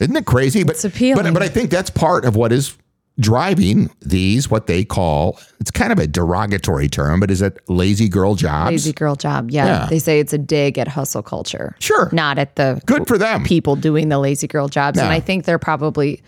[0.00, 0.64] Isn't it crazy?
[0.64, 1.24] But, appealing.
[1.24, 2.76] But, but I think that's part of what is
[3.18, 8.08] driving these, what they call, it's kind of a derogatory term, but is it lazy
[8.08, 8.72] girl jobs?
[8.72, 9.50] Lazy girl job.
[9.50, 9.86] Yeah, Yeah.
[9.86, 11.74] They say it's a dig at hustle culture.
[11.78, 12.10] Sure.
[12.12, 13.44] Not at the Good for them.
[13.44, 14.98] people doing the lazy girl jobs.
[14.98, 16.22] And I think they're probably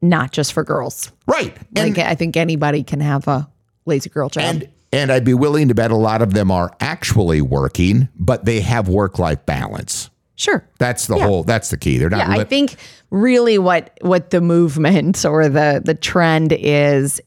[0.00, 1.12] not just for girls.
[1.26, 1.54] Right.
[1.76, 3.48] And, I think anybody can have a
[3.84, 4.44] lazy girl job.
[4.44, 8.44] and, and I'd be willing to bet a lot of them are actually working, but
[8.44, 10.10] they have work life balance.
[10.36, 10.66] sure.
[10.78, 11.98] That's the whole, that's the key.
[11.98, 12.76] They're not Yeah, I think
[13.10, 17.20] really what what the movement or the the trend is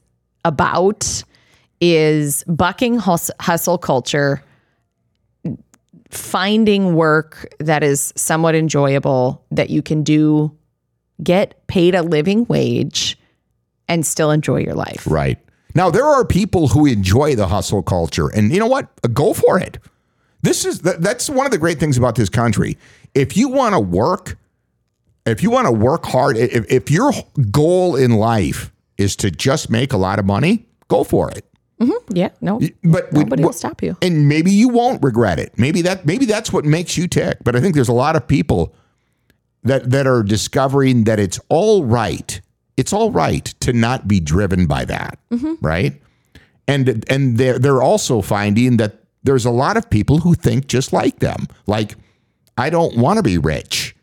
[0.44, 1.22] about
[1.80, 4.42] is bucking hustle culture,
[6.10, 10.50] finding work that is somewhat enjoyable that you can do,
[11.22, 13.18] get paid a living wage,
[13.88, 15.06] and still enjoy your life.
[15.06, 15.38] Right.
[15.74, 18.88] Now there are people who enjoy the hustle culture and you know what?
[19.12, 19.78] Go for it.
[20.42, 22.76] This is that's one of the great things about this country.
[23.14, 24.36] If you want to work,
[25.26, 27.12] if you want to work hard, if, if your
[27.50, 31.44] goal in life is to just make a lot of money, go for it.
[31.80, 32.16] Mm-hmm.
[32.16, 33.96] Yeah, no, But we- nobody will stop you.
[34.00, 35.58] and maybe you won't regret it.
[35.58, 37.38] Maybe that maybe that's what makes you tick.
[37.42, 38.74] But I think there's a lot of people
[39.64, 42.40] that that are discovering that it's all right.
[42.76, 45.18] It's all right to not be driven by that,
[45.60, 46.00] right?
[46.66, 50.92] And and they're they're also finding that there's a lot of people who think just
[50.92, 51.46] like them.
[51.66, 51.94] Like,
[52.58, 53.94] I don't want to be rich.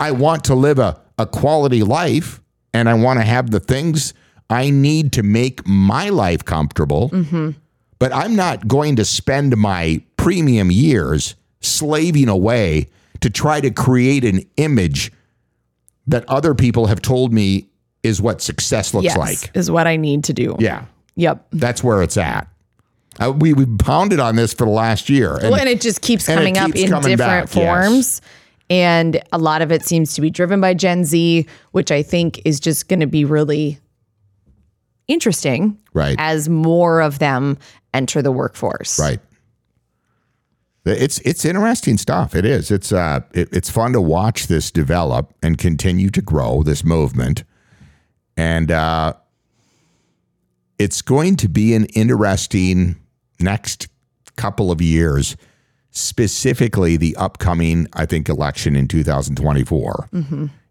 [0.00, 2.40] I want to live a, a quality life
[2.74, 4.14] and I want to have the things
[4.50, 7.10] I need to make my life comfortable
[7.98, 12.88] but I'm not going to spend my premium years slaving away
[13.20, 15.12] to try to create an image
[16.08, 17.68] that other people have told me
[18.02, 19.50] is what success looks Yes, like.
[19.56, 20.56] is what I need to do.
[20.58, 20.84] Yeah,
[21.16, 21.46] Yep.
[21.52, 22.48] that's where it's at.
[23.20, 26.00] Uh, we we pounded on this for the last year, and Well, and it just
[26.00, 27.54] keeps coming up in coming different back, yes.
[27.54, 28.20] forms.
[28.70, 32.40] And a lot of it seems to be driven by Gen Z, which I think
[32.46, 33.78] is just going to be really
[35.08, 37.58] interesting right, as more of them
[37.92, 38.98] enter the workforce.
[38.98, 39.20] right.
[40.84, 42.34] It's it's interesting stuff.
[42.34, 42.70] It is.
[42.72, 47.44] It's uh it, it's fun to watch this develop and continue to grow this movement,
[48.36, 49.14] and uh,
[50.78, 52.96] it's going to be an interesting
[53.40, 53.88] next
[54.36, 55.36] couple of years.
[55.90, 60.08] Specifically, the upcoming, I think, election in 2024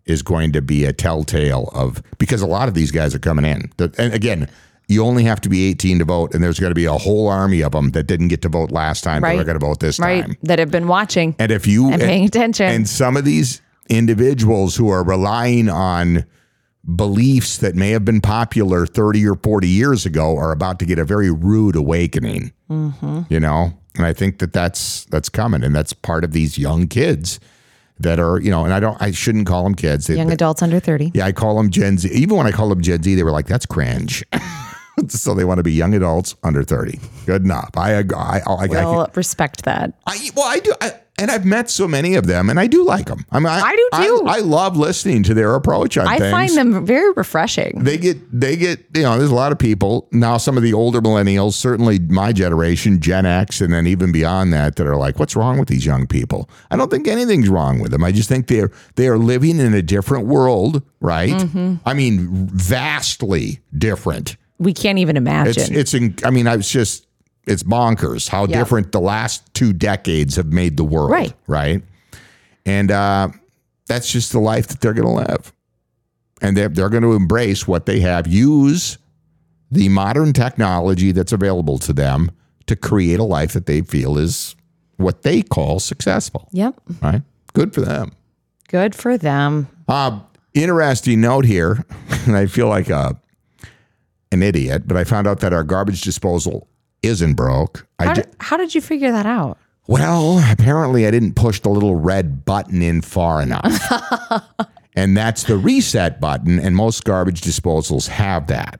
[0.05, 3.45] is going to be a telltale of because a lot of these guys are coming
[3.45, 3.71] in.
[3.99, 4.49] And again,
[4.87, 7.27] you only have to be 18 to vote, and there's going to be a whole
[7.27, 9.79] army of them that didn't get to vote last time that are going to vote
[9.79, 10.23] this Right.
[10.25, 10.37] time.
[10.41, 12.65] That have been watching And if you and paying attention.
[12.65, 16.25] and some of these individuals who are relying on
[16.95, 20.97] beliefs that may have been popular 30 or 40 years ago are about to get
[20.99, 22.51] a very rude awakening.
[22.69, 23.21] Mm-hmm.
[23.29, 26.87] You know, And I think that that's that's coming, and that's part of these young
[26.87, 27.39] kids
[27.99, 28.63] that are you know.
[28.65, 30.07] And I don't, I shouldn't call them kids.
[30.07, 31.11] They- Young adults under 30.
[31.13, 32.09] yeah, I call them Gen Z.
[32.09, 34.23] Even when I call them Gen Z, they were like, "That's cringe."
[35.09, 36.99] so they want to be young adults under thirty.
[37.25, 37.71] Good enough.
[37.75, 39.93] I I I, I, I, Well, respect that.
[40.07, 42.83] I well, I do, I, and I've met so many of them, and I do
[42.83, 43.25] like them.
[43.31, 44.23] I mean, I, I do too.
[44.27, 46.31] I, love listening to their approach on I things.
[46.31, 47.83] find them very refreshing.
[47.83, 50.37] They get, they get, you know, there's a lot of people now.
[50.37, 54.75] Some of the older millennials, certainly my generation, Gen X, and then even beyond that,
[54.77, 57.91] that are like, "What's wrong with these young people?" I don't think anything's wrong with
[57.91, 58.03] them.
[58.03, 61.31] I just think they're they are living in a different world, right?
[61.33, 61.75] Mm-hmm.
[61.85, 64.37] I mean, vastly different.
[64.57, 65.21] We can't even It's
[65.57, 65.75] imagine.
[65.75, 65.93] it's.
[65.93, 67.07] In, I mean, I was just.
[67.47, 68.59] It's bonkers how Yeah.
[68.59, 71.11] different the last two decades have made the world.
[71.11, 71.33] Right.
[71.47, 71.83] Right.
[72.65, 73.29] And uh,
[73.87, 75.51] that's just the life that they're going to live,
[76.41, 78.27] and they're they're going to embrace what they have.
[78.27, 78.97] Use
[79.71, 82.29] the modern technology that's available to them
[82.67, 84.55] to create a life that they feel is
[84.97, 86.47] what they call successful.
[86.51, 86.79] yep.
[87.01, 87.23] Right.
[87.53, 88.11] Good for them.
[88.67, 89.67] Good for them.
[89.87, 90.19] Uh,
[90.53, 91.83] interesting note here,
[92.27, 93.19] and I feel like a
[94.31, 96.67] an idiot, but I found out that our garbage disposal
[97.03, 97.87] isn't broke.
[97.99, 99.57] How ju- did, how did you figure that out?
[99.87, 103.81] well, apparently I didn't push the little red button in far enough.
[104.95, 108.79] and that's the reset button, and most garbage disposals have that.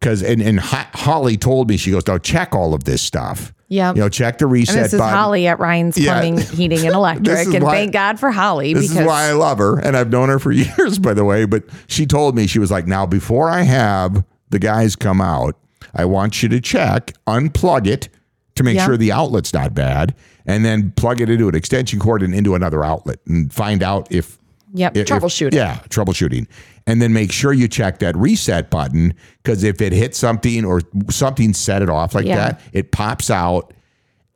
[0.00, 3.52] Because and, and Ho- Holly told me she goes, "Now check all of this stuff.
[3.68, 3.92] Yeah.
[3.94, 6.12] you know, check the reset And this is button." Holly at Ryan's Yeah.
[6.20, 7.48] Plumbing, Heating, and Electric.
[7.54, 10.10] and why- thank God for Holly This because is why I love her, and I've
[10.10, 11.44] known her for years, by the way.
[11.46, 15.56] But she told me she was like, "Now, before I have the guys come out,
[15.96, 18.08] I want you to check, unplug it
[18.54, 18.86] to make Yeah.
[18.86, 20.14] sure the outlet's not bad,
[20.46, 24.06] and then plug it into an extension cord and into another outlet, and find out
[24.10, 24.38] if
[24.74, 25.54] yep, if- troubleshooting.
[25.54, 26.46] yeah, troubleshooting.
[26.86, 30.82] And then make sure you check that reset button because if it hits something or
[31.10, 32.36] something set it off like Yeah.
[32.36, 33.72] that, it pops out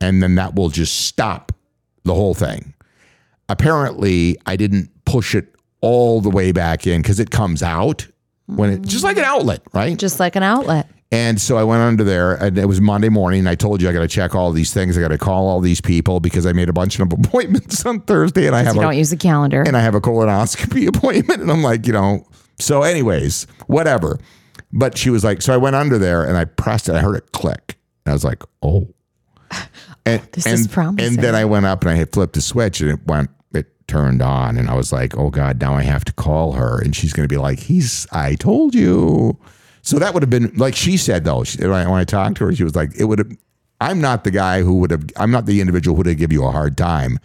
[0.01, 1.53] and then that will just stop
[2.03, 2.73] the whole thing.
[3.47, 8.07] Apparently, I didn't push it all the way back in because it comes out
[8.47, 9.97] when it just like an outlet, right?
[9.97, 10.87] Just like an outlet.
[11.13, 13.45] And so I went under there, and it was Monday morning.
[13.45, 14.97] I told you I got to check all these things.
[14.97, 17.99] I got to call all these people because I made a bunch of appointments on
[18.01, 19.61] Thursday, and I have You a don't use the calendar.
[19.61, 21.41] and I have a colonoscopy appointment.
[21.41, 22.25] And I'm like, you know,
[22.59, 24.19] so anyways, whatever.
[24.71, 26.95] But she was like, so I went under there and I pressed it.
[26.95, 27.77] I heard it click.
[28.05, 28.87] And I was like, oh.
[30.05, 31.15] And, This and, is promising.
[31.15, 33.67] And then I went up and I had flipped the switch and it went, it
[33.89, 34.57] turned on.
[34.57, 36.79] And I was like, oh God, now I have to call her.
[36.81, 39.37] And she's going to be like, he's, I told you.
[39.81, 42.37] So that would have been, like she said though, she, when I when I talked
[42.37, 43.31] to her, she was like, it would have,
[43.79, 46.31] I'm not the guy who would have, I'm not the individual who would have give
[46.31, 47.19] you a hard time.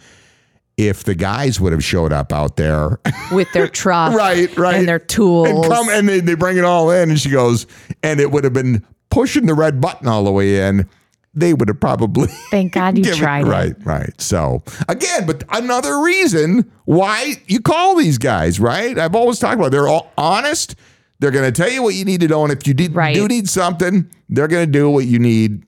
[0.75, 2.99] If the guys would have showed up out there
[3.31, 4.75] with their truck right, right.
[4.75, 5.49] and their tools.
[5.49, 7.65] And come and they, they bring it all in, and she goes,
[8.03, 10.87] and it would have been pushing the red button all the way in.
[11.33, 13.49] They would have probably Thank God you tried it.
[13.49, 14.21] right, right.
[14.21, 18.97] So again, but another reason why you call these guys, right?
[18.99, 19.71] I've always talked about it.
[19.71, 20.75] they're all honest.
[21.19, 23.15] They're going to tell you what you need to know, and if you did, Right.
[23.15, 25.63] do need something, they're going to do what you need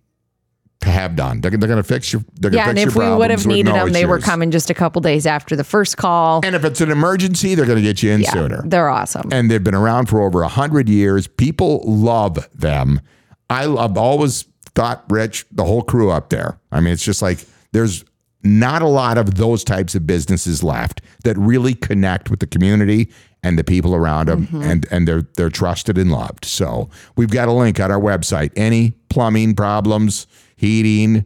[0.82, 1.42] to have done.
[1.42, 2.24] They're, they're going to fix your.
[2.40, 4.70] They're Yeah, going and if we would have needed no them, they were coming just
[4.70, 6.40] a couple days after the first call.
[6.46, 8.62] And if it's an emergency, they're going to get you in Yeah, sooner.
[8.66, 9.28] they're awesome.
[9.32, 11.28] and they've been around for over a hundred years.
[11.28, 13.02] People love them.
[13.50, 16.60] I, I've always thought, Rich, the whole crew up there.
[16.72, 17.40] I mean, it's just like
[17.74, 18.06] there's
[18.42, 23.12] not a lot of those types of businesses left that really connect with the community
[23.44, 24.62] and the people around them, mm-hmm.
[24.62, 26.46] and and they're they're trusted and loved.
[26.46, 28.52] So we've got a link on our website.
[28.56, 31.26] Any plumbing problems, heating,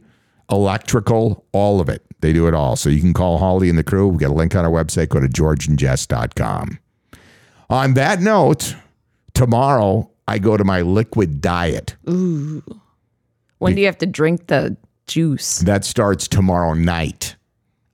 [0.50, 2.02] electrical, all of it.
[2.20, 2.76] They do it all.
[2.76, 4.08] So you can call Holly and the crew.
[4.08, 5.10] We've got a link on our website.
[5.10, 6.78] Go to georgeandjess.com.
[7.70, 8.76] On that note,
[9.34, 11.96] tomorrow I go to my liquid diet.
[12.08, 12.62] Ooh.
[13.58, 15.58] When do you have to drink the juice?
[15.60, 17.36] That starts tomorrow night.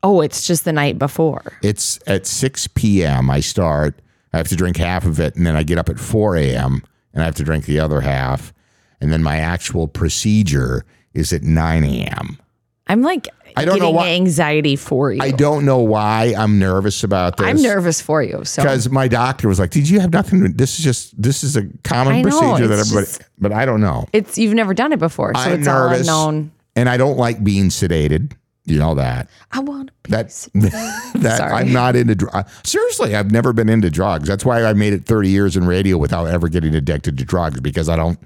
[0.02, 1.58] Oh, it's just the night before.
[1.62, 3.30] It's at 6 p.m.
[3.30, 4.00] I start.
[4.32, 6.82] I have to drink half of it, and then I get up at 4 a.m.
[7.12, 8.52] and I have to drink the other half.
[9.00, 12.38] And then my actual procedure is at 9 a.m.
[12.86, 15.20] I'm like I don't know why- anxiety for you.
[15.20, 17.46] I don't know why I'm nervous about this.
[17.46, 18.44] I'm nervous for you.
[18.44, 20.42] So because my doctor was like, "Did you have nothing?
[20.42, 23.64] to- This is just this is a common know, procedure that everybody." just- but I
[23.64, 24.06] don't know.
[24.12, 26.52] it's you've never done it before, so I'm it's nervous, all unknown.
[26.76, 28.32] and I don't like being sedated.
[28.64, 29.28] You know that.
[29.52, 30.48] I want a That piece.
[30.54, 31.52] that Sorry.
[31.52, 32.52] I'm not into drugs.
[32.64, 34.28] Seriously, I've never been into drugs.
[34.28, 37.60] That's why I made it 30 years in radio without ever getting addicted to drugs
[37.60, 38.18] because I don't.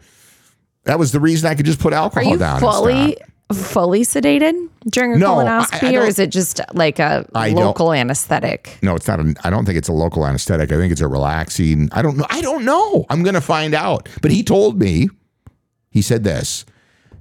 [0.85, 2.61] That was the reason I could just put alcohol Are you down.
[2.61, 3.16] fully
[3.53, 7.51] fully sedated during a No, I- I colonoscopy, or is it just like a I
[7.51, 8.76] local anesthetic?
[8.82, 9.20] No, it's not.
[9.20, 10.72] A, I don't think it's a local anesthetic.
[10.72, 11.89] I think it's a relaxing.
[11.93, 12.26] I don't know.
[12.30, 13.07] I don't know.
[13.09, 14.09] I'm going to find out.
[14.20, 15.09] But he told me.
[15.91, 16.64] He said this.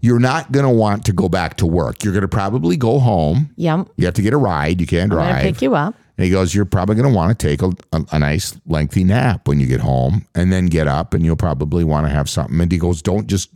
[0.03, 2.03] You're not going to want to go back to work.
[2.03, 3.49] You're going to probably go home.
[3.55, 3.87] Yep.
[3.95, 4.81] You have to get a ride.
[4.81, 5.41] You can't I'm gonna drive.
[5.43, 5.95] pick you up.
[6.17, 9.05] And he goes, You're probably going to want to take a, a, a nice lengthy
[9.05, 12.29] nap when you get home and then get up and you'll probably want to have
[12.29, 12.59] something.
[12.59, 13.49] And he goes, Don't just,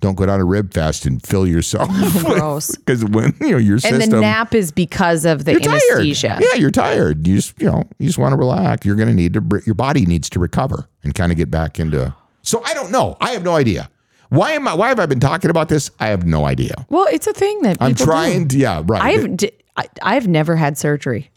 [0.00, 1.88] don't go down a rib fest and fill yourself.
[2.24, 2.74] Gross.
[2.74, 4.02] Because when, you know, your And system.
[4.02, 5.80] And the nap is because of the you're tired.
[5.90, 6.38] anesthesia.
[6.40, 7.26] Yeah, you're tired.
[7.26, 8.84] You just, you know, you just want to relax.
[8.86, 11.78] You're going to need to, your body needs to recover and kind of get back
[11.78, 12.14] into.
[12.42, 13.16] So I don't know.
[13.20, 13.88] I have no idea.
[14.32, 15.90] Why am I, why have I been talking about this?
[16.00, 16.74] I have no idea.
[16.88, 18.56] Well, it's a thing that I'm trying Do.
[18.56, 19.02] to, yeah, right.
[19.02, 21.30] I've d- I, I've never had surgery.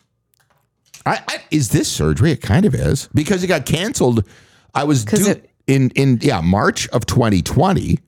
[1.05, 2.31] I, I, is this surgery?
[2.31, 4.27] It kind of is because it got canceled.
[4.73, 7.99] I was due it- in in yeah March of 2020.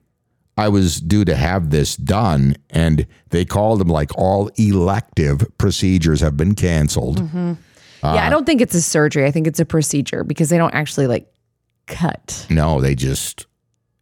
[0.56, 6.20] I was due to have this done, and they called them like all elective procedures
[6.20, 7.18] have been canceled.
[7.32, 7.54] yeah,
[8.02, 9.24] Uh, I don't think it's a surgery.
[9.26, 11.30] I think it's a procedure because they don't actually like
[11.86, 12.46] cut.
[12.50, 13.46] No, they just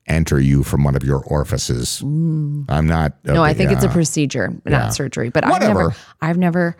[0.08, 2.00] enter you from one of your orifices.
[2.04, 2.66] Mm.
[2.68, 3.14] I'm not.
[3.24, 4.88] No, I think it's a uh, procedure, not Yeah.
[4.90, 5.30] surgery.
[5.30, 5.74] But I've Whatever.
[5.88, 6.76] never I've never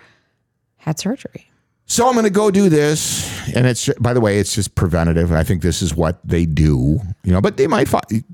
[0.77, 1.51] had surgery.
[1.89, 5.31] So I'm going to go do this, and it's by the way, it's just preventative.
[5.33, 7.41] I think this is what they do, you know.
[7.41, 7.89] But they might,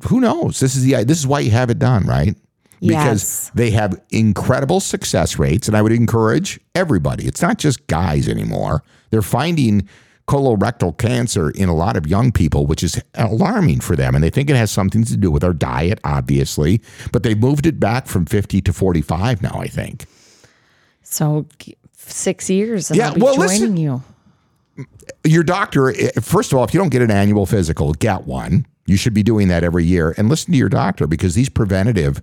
[0.05, 0.59] who knows?
[0.61, 2.35] This is the this is why you have it done, right?
[2.81, 3.51] Because Yes.
[3.55, 7.27] they have incredible success rates, and I would encourage everybody.
[7.27, 8.83] It's not just guys anymore.
[9.11, 9.87] They're finding
[10.33, 14.31] colorectal cancer in a lot of young people, which is alarming for them, and they
[14.31, 16.81] think it has something to do with our diet, obviously.
[17.13, 19.53] But they moved it back from 50 to 45 now.
[19.61, 20.07] I think.
[21.03, 21.47] So
[21.97, 24.03] six years and Yeah, I'll well, joining listen- you.
[25.25, 28.65] your doctor, eh, first of all, if you don't get an annual physical, get one.
[28.87, 32.23] You should be doing that every year and listen to your doctor because these preventative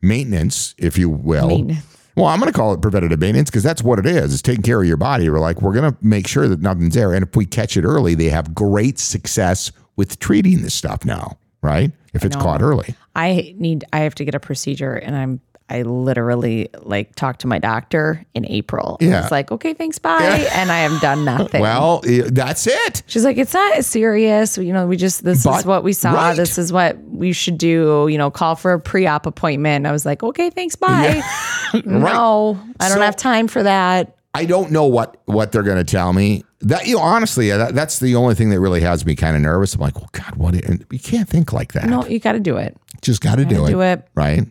[0.00, 1.48] maintenance, if you will.
[1.48, 1.84] Maintenance.
[2.16, 4.32] Well, I'm going to call it preventative maintenance because that's what it is.
[4.32, 5.28] It's taking care of your body.
[5.28, 7.12] We're like, we're going to make sure that nothing's there.
[7.12, 11.38] And if we catch it early, they have great success with treating this stuff now,
[11.62, 11.92] right?
[12.14, 12.94] If it's caught early.
[13.14, 17.46] I need I have to get a procedure and I'm I literally like talked to
[17.48, 18.98] my doctor in April.
[19.00, 19.22] Yeah.
[19.22, 20.48] It's like, okay, thanks, bye.
[20.54, 21.60] And I have done nothing.
[21.60, 23.02] Well, that's it.
[23.06, 24.56] She's like, it's not serious.
[24.58, 26.12] You know, we just, this But- is what we saw.
[26.12, 26.36] right.
[26.36, 28.06] This is what we should do.
[28.08, 29.86] You know, call for a pre op appointment.
[29.86, 31.22] I was like, okay, thanks, bye.
[31.84, 34.12] No, I don't So- have time for that.
[34.34, 36.44] I don't know what what they're going to tell me.
[36.60, 39.40] That you know, honestly, that, that's the only thing that really has me kind of
[39.40, 39.74] nervous.
[39.74, 40.54] I'm like, well, God, what?
[40.54, 41.86] And you can't think like that.
[41.86, 42.76] No, you got to do it.
[43.00, 44.06] Just got to do it, do it.
[44.14, 44.46] right?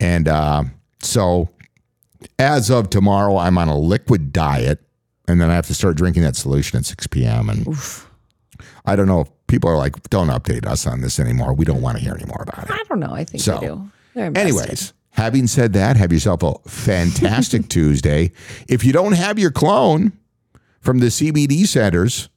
[0.00, 0.64] And uh,
[1.02, 1.48] so,
[2.38, 4.80] as of tomorrow, I'm on a liquid diet,
[5.26, 7.48] and then I have to start drinking that solution at 6 p.m.
[7.48, 7.66] And
[8.84, 11.52] I don't know if people are like, don't update us on this anymore.
[11.54, 12.70] We don't want to hear any more about it.
[12.70, 13.12] I don't know.
[13.12, 13.90] I think So, they do.
[14.38, 18.32] Anyways, having said that, have yourself a fantastic Tuesday.
[18.68, 20.12] If you don't have your clone
[20.80, 22.28] from the CBD centers,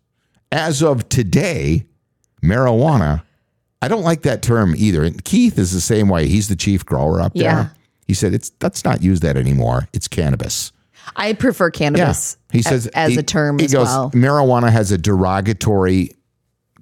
[0.51, 1.85] as of today,
[2.43, 3.23] marijuana,
[3.81, 5.03] I don't like that term either.
[5.03, 6.27] And Keith is the same way.
[6.27, 7.43] He's the chief grower up there.
[7.43, 7.67] Yeah.
[8.07, 9.87] He said it's let's not use that anymore.
[9.93, 10.71] It's cannabis.
[11.15, 14.11] I prefer cannabis He says as he- a term he as goes, well.
[14.11, 16.11] Marijuana has a derogatory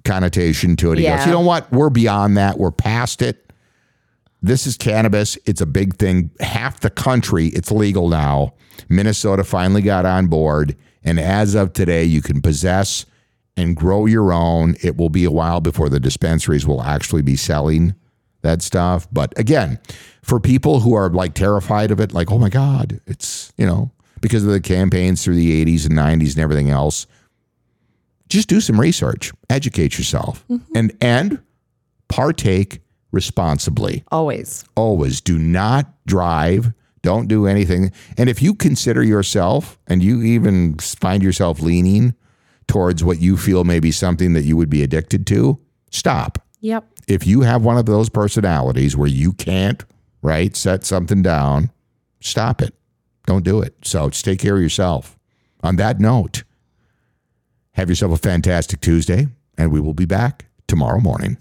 [0.04, 0.98] connotation to it.
[0.98, 1.26] He goes, Yeah.
[1.26, 1.70] you know what?
[1.72, 2.58] We're beyond that.
[2.58, 3.52] We're past it.
[4.42, 5.36] This is cannabis.
[5.46, 6.30] It's a big thing.
[6.40, 8.54] Half the country, it's legal now.
[8.88, 10.76] Minnesota finally got on board.
[11.04, 13.04] And as of today, you can possess
[13.60, 14.76] and grow your own.
[14.82, 17.94] It will be a while before the dispensaries will actually be selling
[18.42, 19.06] that stuff.
[19.12, 19.78] But again,
[20.22, 23.90] for people who are like terrified of it, like, oh my God, it's, you know,
[24.20, 27.06] because of the campaigns through the 80s and 90s and everything else,
[28.28, 30.76] just do some research, educate yourself, mm-hmm.
[30.76, 31.40] and and
[32.08, 32.80] partake
[33.12, 34.04] responsibly.
[34.12, 34.64] Always.
[34.76, 36.72] Always do not drive.
[37.02, 37.92] Don't do anything.
[38.16, 42.14] And if you consider yourself and you even find yourself leaning
[42.70, 45.58] towards what you feel may be something that you would be addicted to,
[45.90, 46.84] stop Yep.
[47.08, 49.84] if you have one of those personalities where you can't,
[50.22, 51.72] right, set something down,
[52.20, 52.72] stop it.
[53.26, 53.74] Don't do it.
[53.82, 55.18] So just take care of yourself.
[55.64, 56.44] On that note,
[57.72, 59.26] have yourself a fantastic Tuesday,
[59.58, 61.38] and we will be back tomorrow morning.